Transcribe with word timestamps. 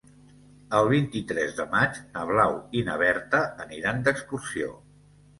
El 0.75 0.87
vint-i-tres 0.91 1.51
de 1.59 1.65
maig 1.73 1.99
na 2.15 2.23
Blau 2.29 2.55
i 2.81 2.83
na 2.87 2.95
Berta 3.01 3.41
aniran 3.67 4.01
d'excursió. 4.09 4.71